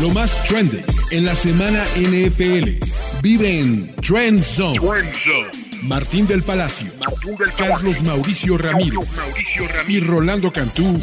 [0.00, 2.84] Lo más trendy en la semana NFL.
[3.22, 4.78] Vive en Trend Zone.
[5.82, 6.90] Martín del Palacio,
[7.58, 9.06] Carlos Mauricio Ramírez,
[9.86, 10.98] y Rolando Cantú,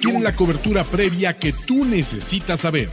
[0.00, 2.90] tienen la cobertura previa que tú necesitas saber.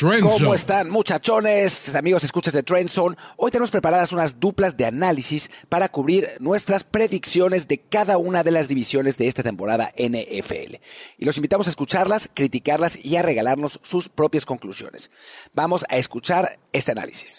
[0.00, 3.16] ¿Cómo están, muchachones, amigos escuchas de Trendzone?
[3.36, 8.52] Hoy tenemos preparadas unas duplas de análisis para cubrir nuestras predicciones de cada una de
[8.52, 10.76] las divisiones de esta temporada NFL.
[11.18, 15.10] Y los invitamos a escucharlas, criticarlas y a regalarnos sus propias conclusiones.
[15.52, 17.38] Vamos a escuchar este análisis.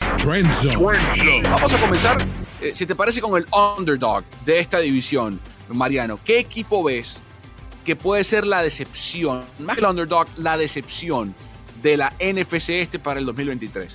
[1.43, 2.17] Vamos a comenzar,
[2.59, 6.19] eh, si te parece, con el underdog de esta división, Mariano.
[6.25, 7.21] ¿Qué equipo ves
[7.85, 9.45] que puede ser la decepción?
[9.59, 11.33] Más que el underdog, la decepción
[11.81, 13.93] de la NFC este para el 2023?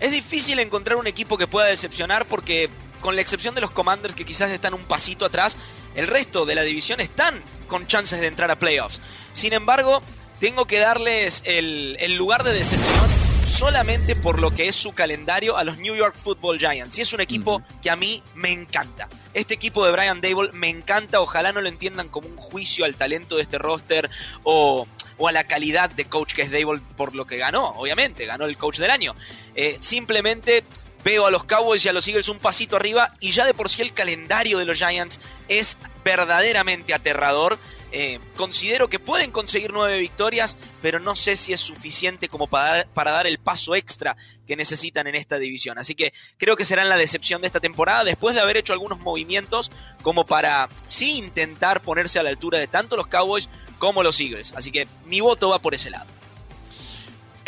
[0.00, 4.14] Es difícil encontrar un equipo que pueda decepcionar porque con la excepción de los Commanders
[4.14, 5.56] que quizás están un pasito atrás,
[5.94, 9.00] el resto de la división están con chances de entrar a playoffs.
[9.32, 10.02] Sin embargo,
[10.38, 13.17] tengo que darles el, lugar de decepción
[13.58, 16.96] solamente por lo que es su calendario a los New York Football Giants.
[16.96, 19.08] Y es un equipo que a mí me encanta.
[19.34, 22.94] Este equipo de Brian Dable me encanta, ojalá no lo entiendan como un juicio al
[22.94, 24.08] talento de este roster
[24.44, 24.86] o,
[25.26, 28.56] a la calidad de coach que es Dable por lo que ganó, obviamente, ganó el
[28.56, 29.16] coach del año.
[29.56, 30.62] Eh, simplemente
[31.02, 33.70] veo a los Cowboys y a los Eagles un pasito arriba y ya de por
[33.70, 37.58] sí el calendario de los Giants es verdaderamente aterrador.
[37.90, 42.64] Eh, considero que pueden conseguir nueve victorias, pero no sé si es suficiente como para
[42.66, 45.78] dar, para dar, el paso extra que necesitan en esta división.
[45.78, 49.00] Así que creo que serán la decepción de esta temporada, después de haber hecho algunos
[49.00, 49.70] movimientos
[50.02, 54.52] como para sí intentar ponerse a la altura de tanto los Cowboys como los Eagles.
[54.56, 56.18] Así que mi voto va por ese lado.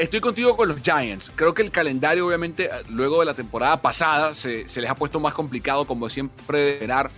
[0.00, 1.30] Estoy contigo con los Giants.
[1.36, 5.34] Creo que el calendario, obviamente, luego de la temporada pasada, se, les ha puesto más
[5.34, 7.11] complicado, como siempre, de esperar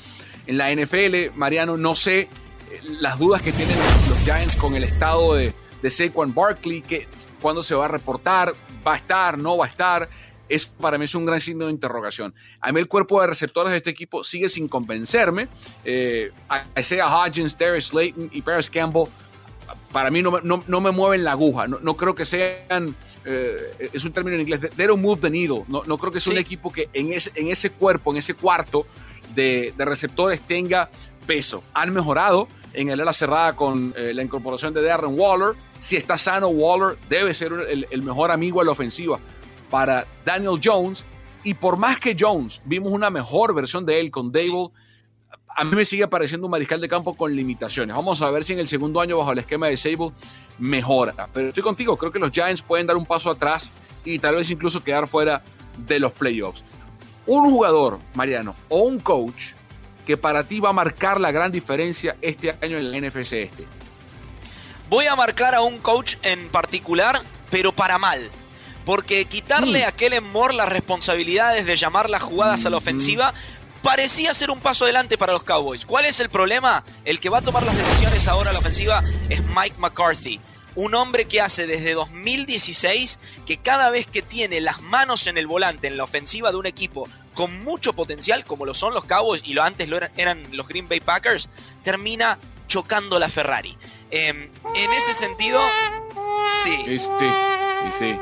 [0.48, 1.30] en la NFL.
[1.36, 2.28] Mariano, no sé
[2.82, 3.76] las dudas que tienen
[4.08, 7.08] los Giants con el estado de, de Saquon Barkley, que
[7.40, 8.54] cuándo se va a reportar,
[8.86, 10.08] va a estar, no va a estar.
[10.48, 12.34] Es, para mí es un gran signo de interrogación.
[12.60, 15.48] A mí el cuerpo de receptores de este equipo sigue sin convencerme.
[15.84, 16.30] Eh,
[16.78, 19.06] Isaiah Hodgins, Darius Slayton y Paris Campbell
[19.92, 21.68] para mí no, no, me mueven la aguja.
[21.68, 25.64] No, creo que sean, eh, es un término en inglés, they don't move the needle.
[25.68, 28.86] No, creo que sea un equipo que en ese, en ese cuerpo, en ese cuarto
[29.34, 30.90] de, receptores tenga
[31.26, 31.62] peso.
[31.74, 35.56] Han mejorado en el ala cerrada con eh, la incorporación de Darren Waller.
[35.78, 39.18] Si está sano, Waller debe ser el, el mejor amigo a la ofensiva
[39.70, 41.04] para Daniel Jones.
[41.44, 44.68] Y por más que Jones vimos una mejor versión de él con Dable,
[45.54, 47.94] a mí me sigue pareciendo un mariscal de campo con limitaciones.
[47.94, 50.12] Vamos a ver si en el segundo año bajo el esquema de Sable
[50.58, 51.28] mejora.
[51.32, 53.72] Pero estoy contigo, creo que los Giants pueden dar un paso atrás
[54.04, 55.42] y tal vez incluso quedar fuera
[55.86, 56.62] de los playoffs.
[57.26, 59.52] Un jugador, Mariano, o un coach
[60.06, 63.66] que para ti va a marcar la gran diferencia este año en la NFC este.
[64.88, 67.20] Voy a marcar a un coach en particular,
[67.50, 68.30] pero para mal.
[68.84, 69.88] Porque quitarle mm.
[69.88, 72.78] a Kellen Moore las responsabilidades de llamar las jugadas a la mm.
[72.78, 73.34] ofensiva
[73.82, 75.86] parecía ser un paso adelante para los Cowboys.
[75.86, 76.84] ¿Cuál es el problema?
[77.04, 80.40] El que va a tomar las decisiones ahora a la ofensiva es Mike McCarthy.
[80.74, 85.46] Un hombre que hace desde 2016 que cada vez que tiene las manos en el
[85.46, 89.42] volante en la ofensiva de un equipo con mucho potencial, como lo son los Cowboys
[89.44, 91.48] y lo antes lo eran, los Green Bay Packers,
[91.82, 92.38] termina
[92.68, 93.76] chocando la Ferrari.
[94.10, 95.60] Em, en ese sentido,
[96.62, 96.98] sí.
[96.98, 97.08] Sí,
[97.98, 98.16] sí.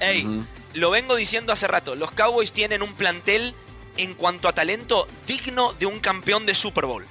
[0.00, 0.44] Hey,
[0.74, 3.54] lo vengo diciendo hace rato, los Cowboys tienen un plantel
[3.96, 7.06] en cuanto a talento digno de un campeón de Super Bowl.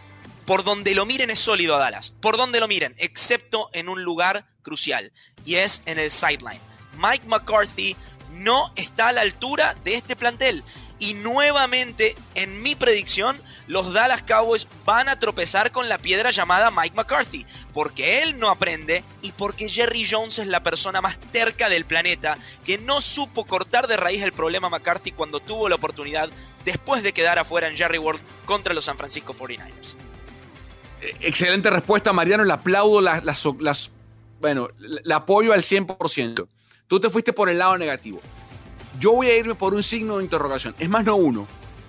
[0.45, 2.13] Por donde lo miren es sólido a Dallas.
[2.21, 5.11] Por donde lo miren, excepto en un lugar crucial.
[5.43, 6.61] Y es en el sideline.
[6.97, 7.97] Mike McCarthy
[8.31, 10.63] no está a la altura de este plantel.
[11.00, 16.72] Y nuevamente, en mi predicción, los Dallas Cowboys van a tropezar con la piedra llamada
[16.72, 21.69] Mike McCarthy, porque él no aprende y porque Jerry Jones es la persona más terca
[21.69, 26.30] del planeta que no supo cortar de raíz el problema McCarthy cuando tuvo la oportunidad
[26.66, 29.96] después de quedar afuera en Jerry World contra los San Francisco 49ers.
[31.02, 32.43] Eh, excelente respuesta, Mariano.
[32.43, 33.91] Le aplaudo las, las,
[34.40, 36.47] bueno, le apoyo al 100%.
[36.88, 38.22] Tú te fuiste por el lado negativo.
[38.99, 40.76] Yo voy a irme por un signo de interrogación.
[40.79, 41.47] Es más, no uno,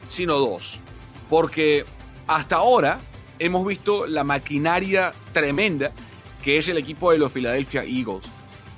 [0.08, 0.80] sino dos.
[1.28, 1.84] Porque
[2.26, 3.00] hasta ahora
[3.38, 5.92] hemos visto la maquinaria tremenda
[6.42, 8.24] que es el equipo de los Philadelphia Eagles,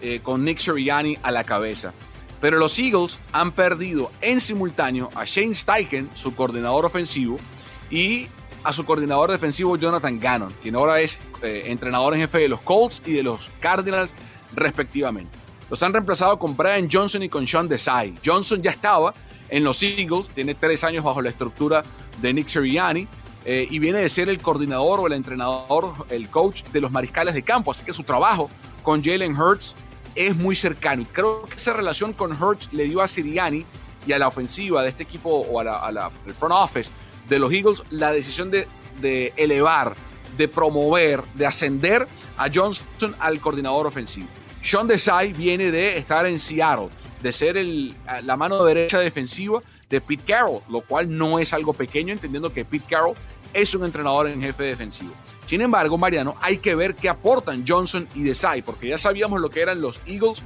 [0.01, 1.93] eh, con Nick Sirianni a la cabeza.
[2.41, 7.39] Pero los Eagles han perdido en simultáneo a Shane Steichen, su coordinador ofensivo,
[7.91, 8.29] y
[8.65, 12.61] a su coordinador defensivo Jonathan Gannon, quien ahora es eh, entrenador en jefe de los
[12.61, 14.15] Colts y de los Cardinals
[14.55, 15.40] respectivamente.
[15.71, 18.15] Los han reemplazado con Brian Johnson y con Sean Desai.
[18.25, 19.15] Johnson ya estaba
[19.49, 21.85] en los Eagles, tiene tres años bajo la estructura
[22.21, 23.07] de Nick Sirianni,
[23.45, 27.35] eh, y viene de ser el coordinador o el entrenador, el coach de los mariscales
[27.35, 27.71] de campo.
[27.71, 28.51] Así que su trabajo
[28.83, 29.77] con Jalen Hurts
[30.15, 31.03] es muy cercano.
[31.03, 33.65] Y creo que esa relación con Hurts le dio a Siriani
[34.07, 36.91] y a la ofensiva de este equipo o a la, front office
[37.29, 38.67] de los Eagles la decisión de,
[39.01, 39.95] de elevar,
[40.37, 44.27] de promover, de ascender a Johnson al coordinador ofensivo.
[44.63, 46.89] Sean Desai viene de estar en Seattle,
[47.23, 47.57] de ser
[48.23, 52.65] la mano derecha defensiva de Pete Carroll, lo cual no es algo pequeño, entendiendo que
[52.65, 53.17] Pete Carroll
[53.53, 55.13] es un entrenador en jefe defensivo.
[55.47, 59.51] Sin embargo, Mariano, hay que ver qué aportan Johnson y Desai, porque ya sabíamos lo
[59.51, 60.43] que eran los Eagles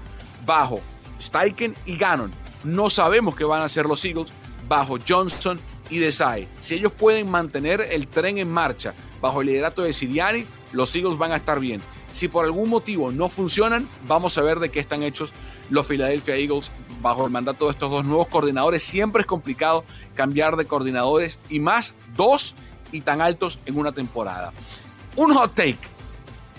[0.47, 0.81] bajo
[1.21, 2.33] Steichen y Gannon.
[2.63, 4.33] No sabemos qué van a hacer los Eagles
[4.67, 6.49] bajo Johnson y Desai.
[6.61, 11.19] Si ellos pueden mantener el tren en marcha bajo el liderato de Siriani, los Eagles
[11.19, 11.83] van a estar bien.
[12.15, 15.33] Si por algún motivo no funcionan, vamos a ver de qué están hechos
[15.69, 16.71] los Philadelphia Eagles
[17.03, 18.85] bajo el mandato de estos dos nuevos coordinadores.
[18.85, 19.85] Siempre es complicado
[20.15, 22.55] cambiar de coordinadores y más dos
[22.93, 24.53] y tan altos en una temporada.
[25.17, 25.79] Un hot take,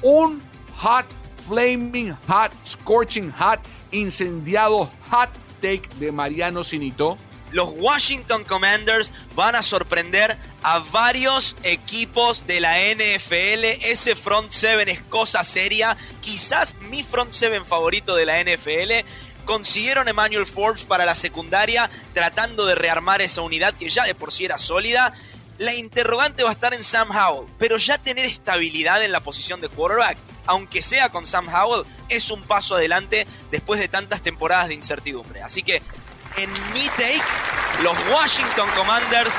[0.01, 0.41] un
[0.75, 1.05] hot,
[1.47, 3.61] flaming hot, scorching hot,
[3.91, 5.29] incendiado hot
[5.61, 7.17] take de Mariano Sinito
[7.55, 13.85] los Washington Commanders van a sorprender a varios equipos de la NFL.
[13.85, 15.95] Ese front seven es cosa seria.
[16.21, 19.07] Quizás mi front seven favorito de la NFL.
[19.45, 24.33] Consiguieron Emmanuel Forbes para la secundaria, tratando de rearmar esa unidad que ya de por
[24.33, 25.13] sí era sólida.
[25.59, 29.61] La interrogante va a estar en Sam Howell, pero ya tener estabilidad en la posición
[29.61, 34.69] de quarterback, aunque sea con Sam Howell, es un paso adelante después de tantas temporadas
[34.69, 35.43] de incertidumbre.
[35.43, 35.83] Así que
[36.37, 37.21] en mi take,
[37.83, 39.33] los Washington Commanders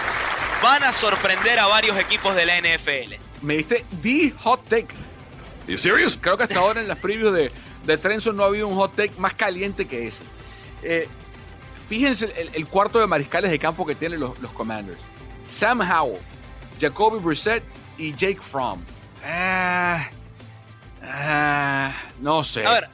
[0.67, 3.15] van a sorprender a varios equipos de la NFL.
[3.43, 4.89] Me diste the hot take.
[5.69, 6.19] ¿You serious?
[6.21, 7.53] Creo que hasta ahora en las previews de,
[7.85, 10.25] de Trenson no ha habido un hot take más caliente que ese.
[10.83, 11.09] Eh,
[11.89, 14.99] fíjense el, cuarto de mariscales de campo que tienen los, los Commanders.
[15.47, 16.21] Sam Howell,
[16.81, 17.63] Jacoby Brissett
[17.97, 18.81] y Jake Fromm.
[19.25, 20.11] Ah,
[21.01, 22.67] ah, no sé.
[22.67, 22.91] A ver,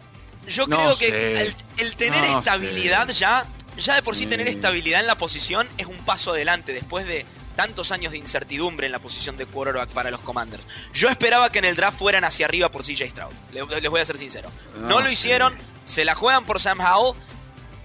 [0.46, 3.46] yo creo que el, tener estabilidad ya
[3.78, 7.24] ya de por sí tener estabilidad en la posición es un paso adelante después de
[7.52, 10.66] tantos años de incertidumbre en la posición de quarterback para los Commanders.
[10.92, 13.32] Yo esperaba que en el draft fueran hacia arriba por CJ Stroud.
[13.52, 14.50] Les voy a ser sincero.
[14.80, 17.18] No, lo hicieron, se la juegan por Sam Howell.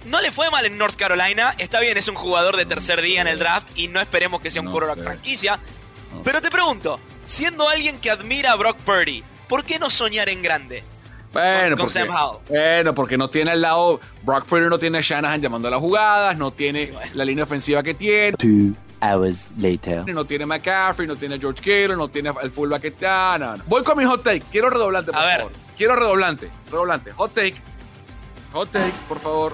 [0.04, 1.54] No le fue mal en North Carolina.
[1.58, 4.50] Está bien, es un jugador de tercer día en el draft y no esperemos que
[4.50, 5.58] sea un quarterback franquicia.
[6.24, 10.42] Pero te pregunto, siendo alguien que admira a Brock Purdy, ¿por qué no soñar en
[10.42, 10.82] grande?
[11.32, 12.40] Bueno, con, porque, Sam Howell.
[12.48, 14.00] Bueno, porque no tiene al lado.
[14.22, 17.82] Brock Purdy no tiene a Shanahan llamando a las jugadas, no tiene la línea ofensiva
[17.82, 18.32] que tiene.
[18.38, 20.04] Two hours later.
[20.12, 23.38] No tiene McCaffrey, no tiene George Kittle, no tiene el fullback que está.
[23.38, 24.42] No, Voy con mi hot take.
[24.50, 25.52] Quiero redoblante, por a favor.
[25.52, 25.60] Ver.
[25.76, 26.50] Quiero redoblante.
[26.70, 27.12] Redoblante.
[27.12, 27.56] Hot take.
[28.52, 29.52] Hot take, por favor.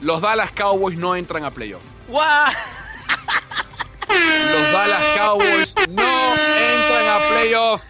[0.00, 1.82] Los Dallas Cowboys no entran a playoff.
[2.08, 2.20] ¡Wow!
[4.08, 7.82] Los Dallas Cowboys no entran a playoff.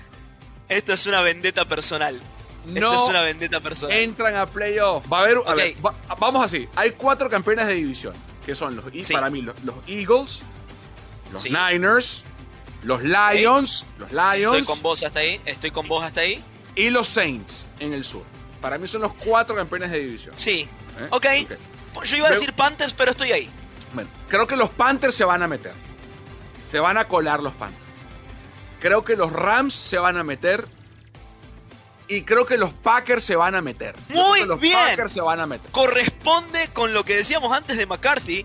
[0.68, 2.20] Esto es una vendetta personal.
[2.66, 3.96] No Esto es una vendetta personal.
[3.96, 5.10] Entran a playoff.
[5.12, 5.38] Va a haber,
[6.18, 6.68] vamos así.
[6.76, 8.14] Hay cuatro campeones de división,
[8.44, 9.54] que son los para mí los,
[9.86, 10.42] Eagles,
[11.32, 12.24] los Niners,
[12.82, 14.60] los Lions, los Lions.
[14.60, 15.40] Estoy con vos hasta ahí.
[15.44, 16.42] Estoy con vos hasta ahí.
[16.74, 18.22] Y los Saints en el sur.
[18.60, 20.34] Para mí son los cuatro campeones de división.
[20.36, 20.68] Sí.
[20.98, 21.08] ¿Eh?
[21.10, 21.26] Ok.
[22.04, 23.50] Yo iba a decir Panthers, pero estoy ahí.
[23.92, 25.72] Bueno, creo que los Panthers se van a meter.
[26.68, 27.84] Se van a colar los Panthers.
[28.80, 30.66] Creo que los Rams se van a meter.
[32.08, 33.96] Y creo que los Packers se van a meter.
[34.10, 34.78] Muy los bien.
[34.78, 35.70] Packers se van a meter.
[35.70, 38.44] Corresponde con lo que decíamos antes de McCarthy.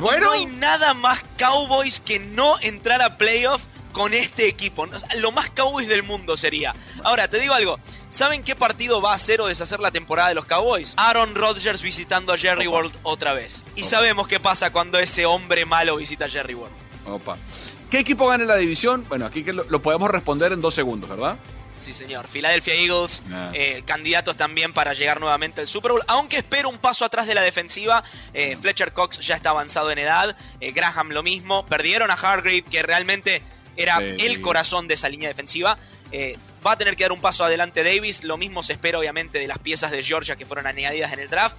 [0.00, 0.26] Bueno.
[0.26, 3.62] no hay nada más Cowboys que no entrar a playoff
[3.92, 4.86] con este equipo.
[5.18, 6.74] Lo más Cowboys del mundo sería.
[7.02, 7.80] Ahora, te digo algo.
[8.10, 10.94] ¿Saben qué partido va a hacer o deshacer la temporada de los Cowboys?
[10.96, 13.64] Aaron Rodgers visitando a Jerry World otra vez.
[13.74, 16.74] Y sabemos qué pasa cuando ese hombre malo visita a Jerry World.
[17.06, 17.38] Opa.
[17.90, 19.04] ¿Qué equipo gana la división?
[19.08, 21.38] Bueno, aquí lo, lo podemos responder en dos segundos, ¿verdad?
[21.78, 22.26] Sí, señor.
[22.26, 23.22] Philadelphia Eagles,
[23.54, 26.02] eh, candidatos también para llegar nuevamente al Super Bowl.
[26.08, 28.02] Aunque espero un paso atrás de la defensiva.
[28.34, 30.36] Eh, Fletcher Cox ya está avanzado en edad.
[30.60, 31.66] Eh, Graham lo mismo.
[31.66, 33.42] Perdieron a Hargrave, que realmente
[33.76, 35.78] era el corazón de esa línea defensiva.
[36.66, 38.24] va a tener que dar un paso adelante Davis.
[38.24, 41.28] Lo mismo se espera, obviamente, de las piezas de Georgia que fueron añadidas en el
[41.28, 41.56] draft.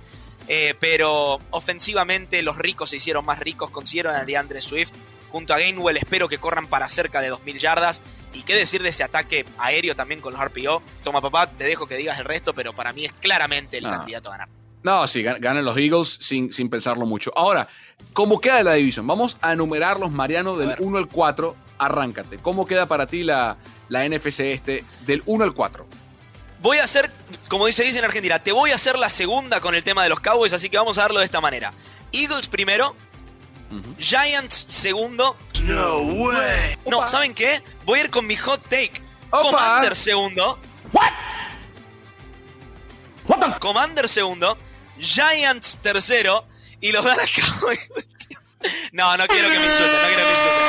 [0.80, 3.70] pero ofensivamente, los ricos se hicieron más ricos.
[3.70, 4.92] Consiguieron a DeAndre Swift
[5.30, 5.96] junto a Gainwell.
[5.96, 8.02] Espero que corran para cerca de 2.000 yardas.
[8.34, 10.84] Y qué decir de ese ataque aéreo también con los RPO.
[11.04, 14.30] Toma, papá, te dejo que digas el resto, pero para mí es claramente el candidato
[14.30, 14.50] a ganar.
[14.82, 17.34] No, sí, ganan los Eagles sin, sin pensarlo mucho.
[17.36, 17.68] Ahora,
[18.14, 19.06] ¿cómo queda la división?
[19.08, 21.56] Vamos a enumerarlos, Mariano, del 1 al 4.
[21.80, 22.38] Arráncate.
[22.38, 23.58] ¿Cómo queda para ti la,
[23.90, 25.88] la NFC este del 1 al 4?
[26.62, 27.10] voy a hacer,
[27.50, 30.10] como dice dice en Argentina, te voy a hacer la segunda con el tema de
[30.10, 31.74] los Cowboys, así que vamos a darlo de esta manera.
[32.12, 32.96] Eagles primero,
[33.98, 35.38] Giants segundo.
[35.62, 36.78] No way.
[36.86, 37.62] No, ¿saben qué?
[37.86, 39.02] Voy a ir con mi hot take.
[39.30, 40.60] Commander segundo.
[40.92, 41.12] What?
[43.30, 44.58] What Commander segundo,
[45.00, 46.46] Giants tercero
[46.82, 47.92] y los Dallas Cowboys.
[48.92, 50.60] no, no quiero que me insulten, no quiero que me insulten.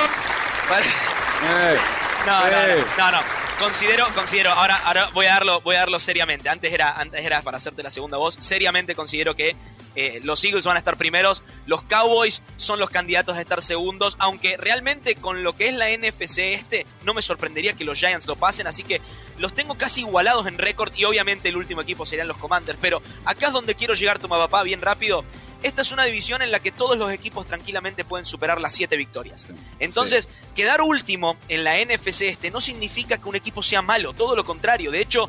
[2.26, 3.20] No, no, no, no, no.
[3.58, 6.50] Considero, considero, ahora, ahora voy a darlo, voy a darlo seriamente.
[6.50, 8.36] Antes era, antes era para hacerte la segunda voz.
[8.40, 9.56] Seriamente considero que
[9.96, 14.16] eh, los Eagles van a estar primeros, los Cowboys son los candidatos a estar segundos,
[14.18, 18.26] aunque realmente con lo que es la NFC este, no me sorprendería que los Giants
[18.26, 19.00] lo pasen, así que
[19.38, 23.02] los tengo casi igualados en récord y obviamente el último equipo serían los Commanders, pero
[23.24, 25.24] acá es donde quiero llegar, tu papá, bien rápido.
[25.62, 28.96] Esta es una división en la que todos los equipos tranquilamente pueden superar las siete
[28.96, 29.46] victorias.
[29.78, 34.34] Entonces, quedar último en la NFC este no significa que un equipo sea malo, todo
[34.36, 34.90] lo contrario.
[34.90, 35.28] De hecho,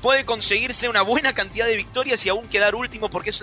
[0.00, 3.42] puede conseguirse una buena cantidad de victorias y aún quedar último porque es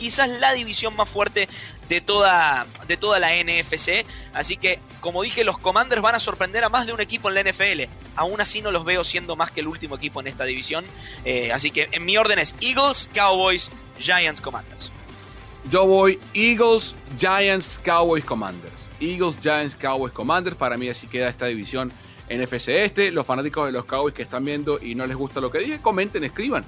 [0.00, 1.46] quizás la división más fuerte
[1.90, 4.06] de toda, de toda la NFC.
[4.32, 7.34] Así que, como dije, los Commanders van a sorprender a más de un equipo en
[7.34, 7.82] la NFL.
[8.16, 10.86] Aún así no los veo siendo más que el último equipo en esta división.
[11.26, 14.90] Eh, así que en mi orden es Eagles, Cowboys, Giants, Commanders.
[15.70, 18.88] Yo voy Eagles, Giants, Cowboys, Commanders.
[19.00, 20.56] Eagles, Giants, Cowboys, Commanders.
[20.56, 21.92] Para mí así queda esta división
[22.30, 23.10] NFC este.
[23.10, 25.82] Los fanáticos de los Cowboys que están viendo y no les gusta lo que dije,
[25.82, 26.64] comenten, escriban.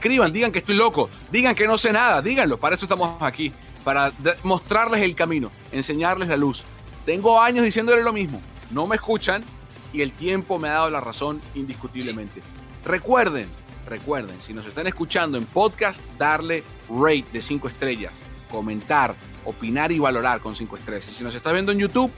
[0.00, 2.58] Escriban, digan que estoy loco, digan que no sé nada, díganlo.
[2.58, 3.52] Para eso estamos aquí,
[3.84, 4.10] para
[4.44, 6.64] mostrarles el camino, enseñarles la luz.
[7.04, 8.40] Tengo años diciéndole lo mismo,
[8.70, 9.44] no me escuchan
[9.92, 12.40] y el tiempo me ha dado la razón indiscutiblemente.
[12.82, 13.46] Recuerden,
[13.86, 18.14] recuerden, si nos están escuchando en podcast, darle rate de 5 estrellas,
[18.50, 19.14] comentar,
[19.44, 21.10] opinar y valorar con 5 estrellas.
[21.10, 22.10] Y si nos estás viendo en YouTube,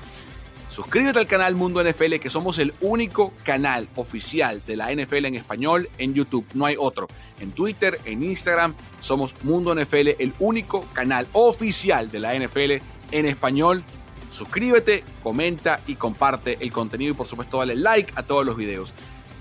[0.73, 5.35] Suscríbete al canal Mundo NFL, que somos el único canal oficial de la NFL en
[5.35, 6.47] español en YouTube.
[6.55, 7.09] No hay otro.
[7.41, 13.27] En Twitter, en Instagram, somos Mundo NFL, el único canal oficial de la NFL en
[13.27, 13.85] español.
[14.31, 18.95] Suscríbete, comenta y comparte el contenido y por supuesto dale like a todos los videos.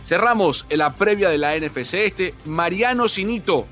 [0.04, 2.34] Cerramos en la previa de la NFC este.
[2.44, 3.68] Mariano Sinito,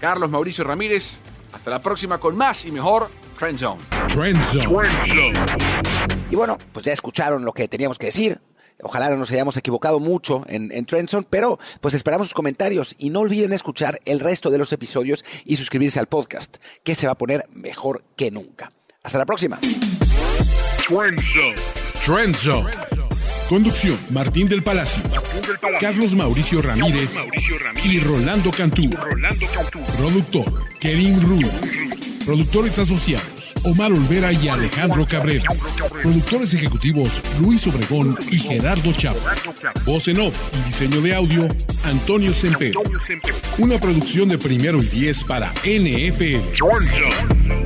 [0.00, 1.18] Carlos Mauricio Ramírez.
[1.52, 3.95] Hasta la próxima con más y mejor Trend Zone.
[4.16, 4.88] Trend Zone.
[6.30, 8.40] Y bueno, pues ya escucharon lo que teníamos que decir.
[8.82, 10.86] Ojalá no nos hayamos equivocado mucho en, en
[11.28, 15.56] pero pues esperamos sus comentarios y no olviden escuchar el resto de los episodios y
[15.56, 18.72] suscribirse al podcast, que se va a poner mejor que nunca.
[19.02, 19.58] Hasta la próxima.
[20.88, 22.70] Trend Zone.
[23.50, 25.02] Conducción, Martín del Palacio,
[25.78, 27.12] Carlos Mauricio Ramírez,
[27.84, 28.88] y Rolando Cantú.
[29.98, 31.95] Productor, Kevin Ruiz.
[32.26, 33.54] Productores asociados.
[33.62, 35.48] Omar Olvera y Alejandro Cabrera.
[36.02, 39.22] Productores ejecutivos Luis Obregón y Gerardo Chávez.
[39.84, 41.46] Voz en off y diseño de audio
[41.84, 42.72] Antonio Semper.
[43.58, 47.65] Una producción de primero y diez para NFL.